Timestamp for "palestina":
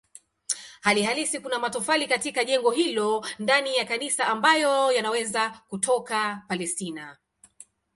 6.47-7.17